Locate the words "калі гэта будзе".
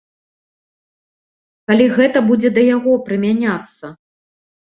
1.71-2.49